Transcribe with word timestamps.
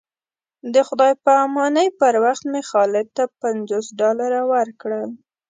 د 0.73 0.75
خدای 0.87 1.11
په 1.23 1.31
امانۍ 1.45 1.87
پر 1.99 2.15
وخت 2.25 2.43
مې 2.51 2.61
خالد 2.69 3.07
ته 3.17 3.23
پنځوس 3.41 3.85
ډالره 3.99 4.41
ورکړل. 4.53 5.09